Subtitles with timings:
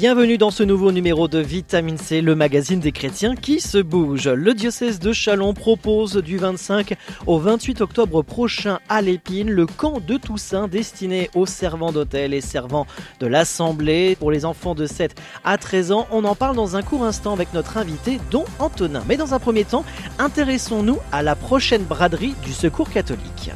[0.00, 4.28] Bienvenue dans ce nouveau numéro de Vitamine C, le magazine des chrétiens qui se bouge.
[4.28, 6.94] Le diocèse de Chalon propose du 25
[7.26, 12.40] au 28 octobre prochain à l'Épine le camp de Toussaint destiné aux servants d'hôtel et
[12.40, 12.86] servants
[13.20, 16.06] de l'Assemblée pour les enfants de 7 à 13 ans.
[16.10, 19.04] On en parle dans un court instant avec notre invité, dont Antonin.
[19.06, 19.84] Mais dans un premier temps,
[20.18, 23.50] intéressons-nous à la prochaine braderie du Secours catholique.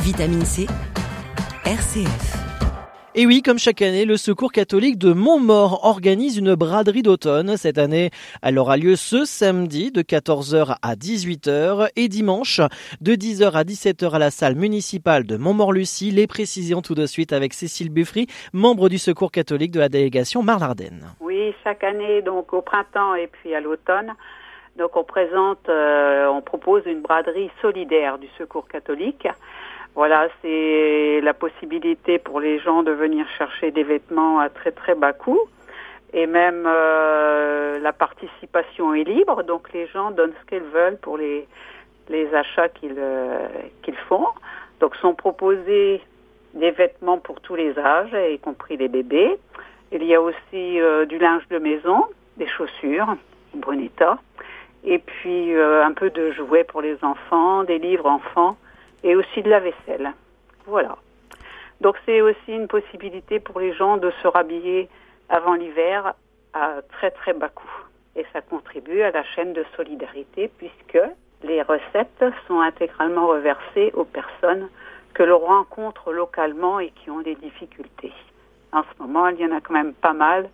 [0.00, 0.66] Vitamine C.
[1.64, 2.41] RCF.
[3.14, 7.58] Et oui, comme chaque année, le Secours catholique de Montmort organise une braderie d'automne.
[7.58, 8.08] Cette année,
[8.40, 12.62] elle aura lieu ce samedi de 14h à 18h et dimanche
[13.02, 16.10] de 10h à 17h à la salle municipale de Montmort-Lucie.
[16.10, 20.42] Les précisions tout de suite avec Cécile Buffry, membre du Secours catholique de la délégation
[20.42, 21.12] Marne-Ardenne.
[21.20, 24.14] Oui, chaque année, donc au printemps et puis à l'automne.
[24.76, 29.28] Donc on présente, euh, on propose une braderie solidaire du Secours catholique.
[29.94, 34.94] Voilà, c'est la possibilité pour les gens de venir chercher des vêtements à très très
[34.94, 35.40] bas coût.
[36.14, 41.16] Et même euh, la participation est libre, donc les gens donnent ce qu'ils veulent pour
[41.18, 41.46] les,
[42.08, 43.48] les achats qu'ils euh,
[44.08, 44.26] font.
[44.80, 46.00] Donc sont proposés
[46.54, 49.38] des vêtements pour tous les âges, y compris les bébés.
[49.90, 52.04] Il y a aussi euh, du linge de maison,
[52.36, 53.14] des chaussures,
[53.80, 54.18] état,
[54.84, 58.56] et puis un peu de jouets pour les enfants, des livres enfants
[59.04, 60.12] et aussi de la vaisselle.
[60.66, 60.96] Voilà.
[61.80, 64.88] Donc c'est aussi une possibilité pour les gens de se rhabiller
[65.28, 66.14] avant l'hiver
[66.54, 67.84] à très très bas coût.
[68.14, 71.00] Et ça contribue à la chaîne de solidarité puisque
[71.42, 74.68] les recettes sont intégralement reversées aux personnes
[75.14, 78.12] que l'on rencontre localement et qui ont des difficultés.
[78.72, 80.48] En ce moment, il y en a quand même pas mal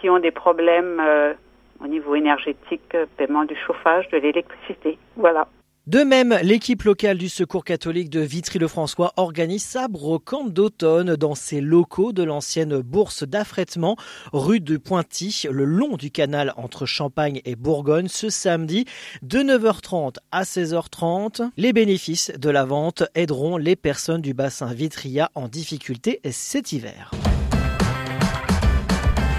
[0.00, 1.34] qui ont des problèmes euh,
[1.82, 4.98] au niveau énergétique, paiement du chauffage, de l'électricité.
[5.16, 5.48] Voilà.
[5.88, 11.60] De même, l'équipe locale du Secours catholique de Vitry-le-François organise sa brocante d'automne dans ses
[11.60, 13.96] locaux de l'ancienne bourse d'affrètement
[14.32, 18.84] rue de Pointy, le long du canal entre Champagne et Bourgogne, ce samedi
[19.22, 21.50] de 9h30 à 16h30.
[21.56, 27.10] Les bénéfices de la vente aideront les personnes du bassin Vitria en difficulté cet hiver.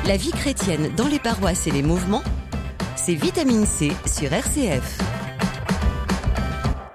[0.05, 2.23] La vie chrétienne dans les paroisses et les mouvements,
[2.97, 4.97] c'est Vitamine C sur RCF.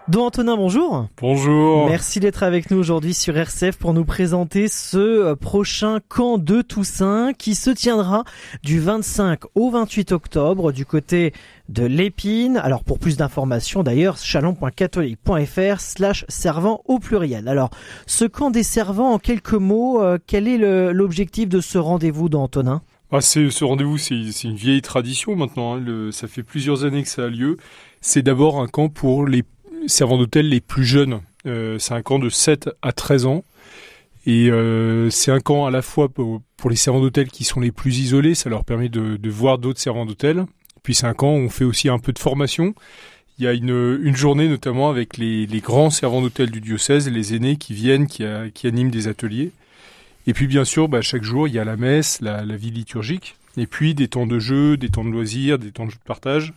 [0.08, 1.06] Don Antonin, bonjour.
[1.18, 1.88] Bonjour.
[1.88, 6.60] Merci d'être avec nous aujourd'hui sur RCF pour nous présenter ce euh, prochain camp de
[6.60, 8.24] Toussaint qui se tiendra
[8.62, 11.32] du 25 au 28 octobre du côté
[11.70, 12.58] de l'Épine.
[12.58, 17.48] Alors pour plus d'informations d'ailleurs, chalon.catholique.fr slash servant au pluriel.
[17.48, 17.70] Alors
[18.06, 20.58] ce camp des servants en quelques mots, euh, quel est
[20.92, 25.76] l'objectif de ce rendez-vous d'Antonin ah, ce rendez-vous, c'est une vieille tradition maintenant.
[25.76, 26.10] Hein.
[26.12, 27.56] ça fait plusieurs années que ça a lieu.
[28.00, 29.44] C'est d'abord un camp pour les
[29.86, 31.20] servants d'hôtel les plus jeunes.
[31.46, 33.44] Euh, c'est un camp de 7 à 13 ans.
[34.26, 37.72] Et euh, c'est un camp à la fois pour, les servants d'hôtel qui sont les
[37.72, 40.44] plus isolés, ça leur permet de, voir d'autres servants d'hôtel.
[40.82, 42.74] Puis c'est un camp où on fait aussi un peu de formation.
[43.38, 47.56] Il y a une, journée notamment avec les, grands servants d'hôtel du diocèse, les aînés
[47.56, 48.24] qui viennent, qui,
[48.66, 49.52] animent des ateliers.
[50.28, 53.34] Et puis bien sûr, bah, chaque jour, il y a la messe, la, vie liturgique,
[53.56, 56.52] et puis des temps de jeu, des temps de loisirs, des temps de partage.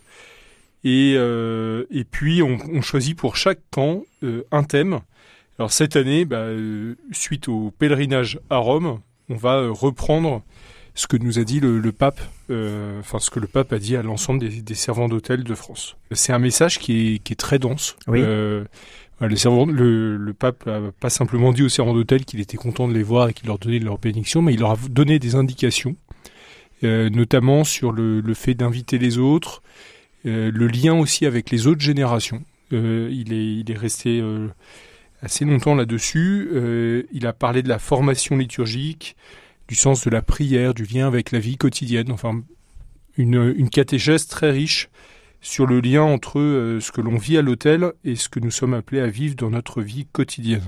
[0.83, 4.99] Et, euh, et puis on, choisit pour chaque camp euh, un thème.
[5.57, 8.99] Alors cette année, bah, euh, suite au pèlerinage à Rome,
[9.29, 10.43] on va reprendre
[10.93, 13.95] ce que nous a dit le, le pape, enfin ce que le pape a dit
[13.95, 15.95] à l'ensemble des, des, servants d'hôtel de France.
[16.11, 17.95] C'est un message qui est, qui est très dense.
[18.07, 18.21] Oui.
[18.21, 22.87] Le, servant, le, le, pape a pas simplement dit aux servants d'hôtel qu'il était content
[22.87, 25.35] de les voir et qu'il leur donnait leur bénédiction, mais il leur a donné des
[25.35, 25.95] indications,
[26.81, 29.61] notamment sur le, le fait d'inviter les autres,
[30.25, 32.43] euh, le lien aussi avec les autres générations.
[32.73, 34.47] Euh, il, est, il est resté euh,
[35.21, 36.49] assez longtemps là-dessus.
[37.11, 39.15] il a parlé de la formation liturgique,
[39.71, 42.11] du sens de la prière, du lien avec la vie quotidienne.
[42.11, 42.41] Enfin,
[43.15, 44.89] une, une catéchèse très riche
[45.39, 46.41] sur le lien entre
[46.81, 49.49] ce que l'on vit à l'hôtel et ce que nous sommes appelés à vivre dans
[49.49, 50.65] notre vie quotidienne.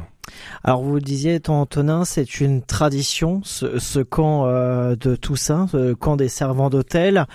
[0.64, 6.30] Alors vous le disiez, Antonin, c'est une tradition, ce, camp de Toussaint, ce camp des
[6.30, 7.26] servants d'hôtel.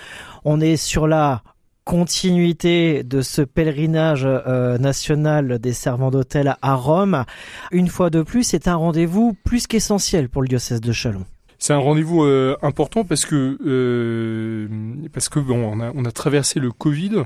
[0.45, 1.43] On est sur la
[1.83, 7.25] continuité de ce pèlerinage euh, national des servants d'hôtel à Rome.
[7.71, 11.25] Une fois de plus, c'est un rendez-vous plus qu'essentiel pour le diocèse de Chalon.
[11.59, 14.67] C'est un rendez-vous euh, important parce que euh,
[15.13, 17.23] parce que bon, on a, on a traversé le Covid,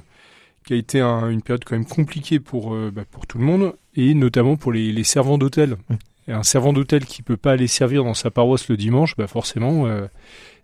[0.65, 4.15] qui a été une période quand même compliquée pour bah, pour tout le monde et
[4.15, 5.77] notamment pour les, les servants d'hôtel.
[6.27, 9.87] un servant d'hôtel qui peut pas aller servir dans sa paroisse le dimanche, bah forcément,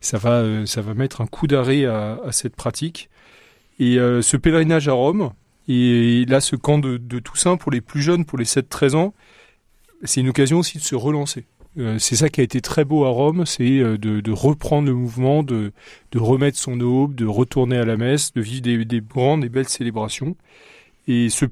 [0.01, 3.09] ça va, ça va mettre un coup d'arrêt à, cette pratique.
[3.77, 5.31] Et ce pèlerinage à Rome,
[5.67, 9.13] et là, ce camp de, de Toussaint pour les plus jeunes, pour les 7-13 ans,
[10.03, 11.45] c'est une occasion aussi de se relancer.
[11.79, 14.93] Euh, c'est ça qui a été très beau à Rome, c'est euh, de, reprendre le
[14.93, 15.71] mouvement, de,
[16.15, 20.35] remettre son aube, de retourner à la messe, de vivre des, grandes et belles célébrations.
[21.07, 21.45] Et ce,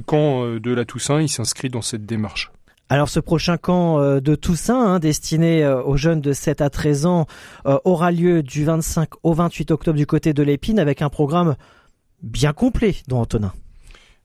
[0.00, 2.50] camp euh, de la Toussaint, il s'inscrit dans cette démarche.
[2.88, 7.26] Alors ce prochain camp de Toussaint, hein, destiné aux jeunes de 7 à 13 ans,
[7.84, 11.54] aura lieu du 25 au 28 octobre du côté de l'Épine avec un programme
[12.20, 13.52] bien complet, dont Antonin.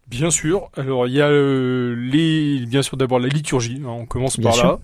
[0.08, 0.72] Bien sûr.
[0.78, 3.84] Alors il y a les, bien sûr d'abord la liturgie.
[3.86, 4.80] Hein, on commence par là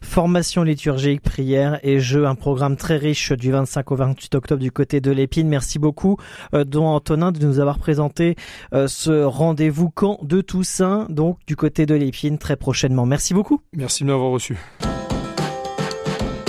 [0.00, 4.72] Formation liturgique, prière et jeu, un programme très riche du 25 au 28 octobre du
[4.72, 5.48] côté de l'Épine.
[5.48, 6.16] Merci beaucoup,
[6.54, 8.36] euh, Don Antonin, de nous avoir présenté
[8.72, 13.06] ce rendez-vous camp de Toussaint, donc du côté de l'Épine, très prochainement.
[13.06, 13.60] Merci beaucoup.
[13.72, 14.56] Merci de m'avoir reçu.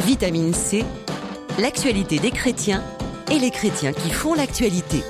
[0.05, 0.83] Vitamine C,
[1.59, 2.83] l'actualité des chrétiens
[3.31, 5.01] et les chrétiens qui font l'actualité.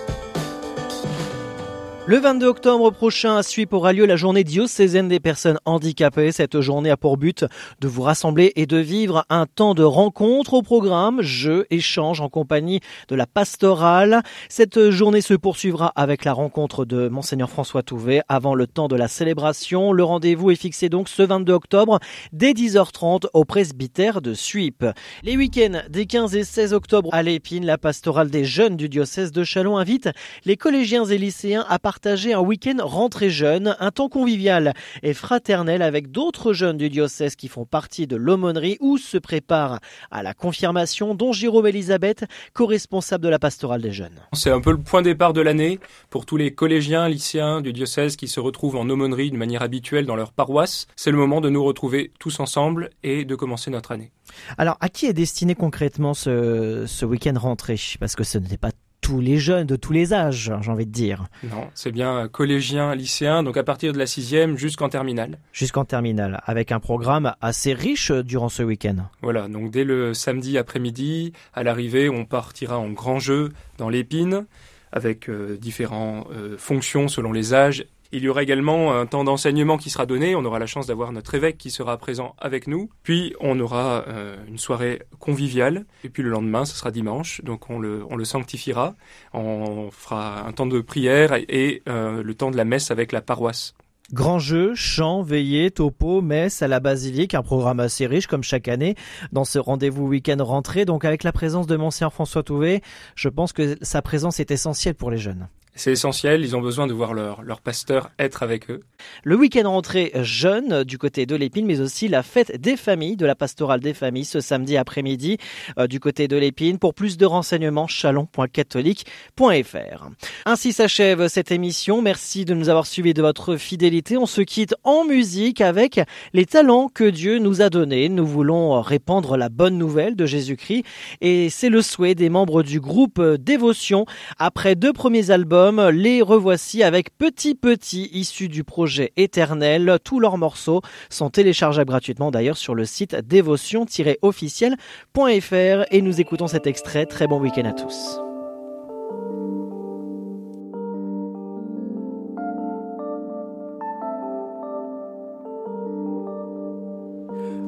[2.05, 6.33] Le 22 octobre prochain à Suip aura lieu la journée diocésaine des personnes handicapées.
[6.33, 7.45] Cette journée a pour but
[7.79, 12.27] de vous rassembler et de vivre un temps de rencontre au programme, jeux, échanges en
[12.27, 14.21] compagnie de la pastorale.
[14.49, 18.97] Cette journée se poursuivra avec la rencontre de Monseigneur François Touvet avant le temps de
[18.97, 19.93] la célébration.
[19.93, 21.99] Le rendez-vous est fixé donc ce 22 octobre
[22.33, 24.85] dès 10h30 au presbytère de Suip.
[25.23, 29.31] Les week-ends des 15 et 16 octobre à l'Épine, la pastorale des jeunes du diocèse
[29.31, 30.09] de Chalon invite
[30.43, 34.73] les collégiens et lycéens à partager un week-end rentrée jeune, un temps convivial
[35.03, 39.79] et fraternel avec d'autres jeunes du diocèse qui font partie de l'aumônerie ou se préparent
[40.09, 42.25] à la confirmation, dont Jérôme Elisabeth,
[42.55, 44.19] co-responsable de la pastorale des jeunes.
[44.33, 45.79] C'est un peu le point départ de l'année
[46.09, 50.07] pour tous les collégiens, lycéens du diocèse qui se retrouvent en aumônerie de manière habituelle
[50.07, 50.87] dans leur paroisse.
[50.95, 54.11] C'est le moment de nous retrouver tous ensemble et de commencer notre année.
[54.57, 58.71] Alors, à qui est destiné concrètement ce, ce week-end rentrée Parce que ce n'était pas
[59.03, 61.25] tous les jeunes de tous les âges, j'ai envie de dire.
[61.43, 65.39] Non, c'est bien collégien, lycéen, donc à partir de la sixième jusqu'en terminale.
[65.51, 68.95] Jusqu'en terminale, avec un programme assez riche durant ce week-end.
[69.21, 74.45] Voilà, donc dès le samedi après-midi, à l'arrivée, on partira en grand jeu dans l'épine,
[74.93, 79.77] avec euh, différentes euh, fonctions selon les âges il y aura également un temps d'enseignement
[79.77, 80.35] qui sera donné.
[80.35, 82.89] On aura la chance d'avoir notre évêque qui sera présent avec nous.
[83.01, 85.85] Puis on aura euh, une soirée conviviale.
[86.03, 88.95] Et puis le lendemain, ce sera dimanche, donc on le, sanctifiera.
[89.33, 93.21] On fera un temps de prière et, euh, le temps de la messe avec la
[93.21, 93.73] paroisse.
[94.11, 98.67] Grand jeu, chant, veillée, topo, messe à la basilique, un programme assez riche comme chaque
[98.67, 98.95] année
[99.31, 100.85] dans ce rendez-vous week-end rentrée.
[100.85, 102.81] Donc avec la présence de Monseigneur François Touvet,
[103.15, 105.47] je pense que sa présence est essentielle pour les jeunes.
[105.75, 108.81] C'est essentiel, ils ont besoin de voir leur, leur pasteur être avec eux.
[109.23, 113.25] Le week-end rentrée jeune du côté de l'Épine, mais aussi la fête des familles, de
[113.25, 115.39] la pastorale des familles, ce samedi après-midi
[115.79, 116.77] euh, du côté de l'Épine.
[116.77, 120.09] Pour plus de renseignements, chalon.catholique.fr.
[120.45, 122.03] Ainsi s'achève cette émission.
[122.03, 124.15] Merci de nous avoir suivis de votre fidélité.
[124.17, 125.99] On se quitte en musique avec
[126.33, 128.09] les talents que Dieu nous a donnés.
[128.09, 130.85] Nous voulons répandre la bonne nouvelle de Jésus-Christ
[131.21, 134.05] et c'est le souhait des membres du groupe Dévotion.
[134.37, 139.97] Après deux premiers albums, les revoici avec Petit Petit, issus du projet Éternel.
[140.03, 145.85] Tous leurs morceaux sont téléchargeables gratuitement d'ailleurs sur le site dévotion-officiel.fr.
[145.91, 147.05] Et nous écoutons cet extrait.
[147.05, 148.19] Très bon week-end à tous.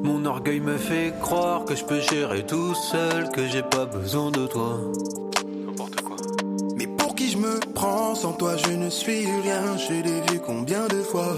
[0.02, 4.30] Mon orgueil me fait croire que je peux gérer tout seul, que j'ai pas besoin
[4.30, 4.78] de toi
[8.26, 9.76] Sans toi, je ne suis rien.
[9.76, 11.36] Je l'ai vu combien de fois.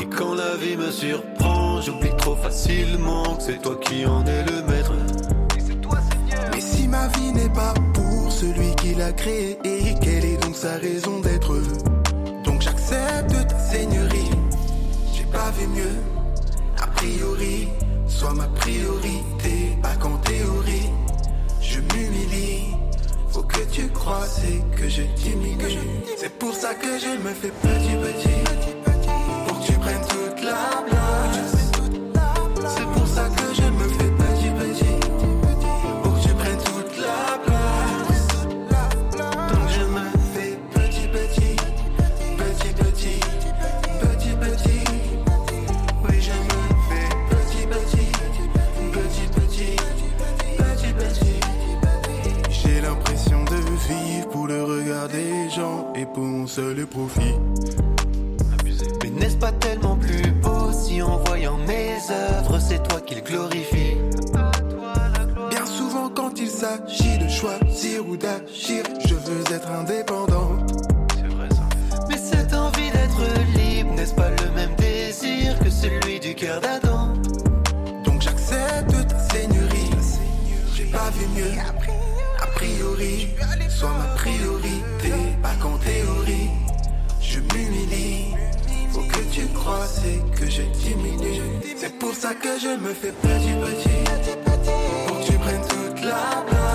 [0.00, 4.42] Et quand la vie me surprend, j'oublie trop facilement que c'est toi qui en es
[4.44, 4.94] le maître.
[6.50, 9.58] Mais si ma vie n'est pas pour celui qui l'a créé.
[9.64, 11.54] Et quelle est donc sa raison d'être?
[12.46, 14.30] Donc j'accepte ta seigneurie.
[15.12, 15.96] J'ai pas vu mieux,
[16.82, 17.68] a priori.
[18.06, 19.37] Sois ma priorité,
[24.26, 25.58] c'est que je diminue.
[26.16, 28.38] C'est pour ça que je me fais petit petit.
[28.72, 28.77] Pour
[56.98, 57.36] profit.
[59.02, 63.20] Mais n'est-ce pas tellement plus beau si en voyant mes œuvres, c'est toi qui le
[63.20, 63.96] glorifie?
[65.50, 70.50] Bien souvent quand il s'agit de choisir ou d'agir, je veux être indépendant.
[72.08, 73.22] Mais cette envie d'être
[73.56, 77.14] libre, n'est-ce pas le même désir que celui du cœur d'Adam?
[78.04, 79.90] Donc j'accepte ta seigneurie.
[80.74, 81.54] J'ai pas vu mieux.
[82.42, 83.28] A priori,
[83.68, 85.12] sois ma priorité,
[85.42, 86.50] pas qu'en théorie.
[87.20, 88.34] Je m'humilie.
[88.90, 91.42] Faut que tu crois, c'est que je diminue.
[91.76, 93.98] C'est pour ça que je me fais petit petit.
[95.06, 96.67] Pour que tu prennes toute la place.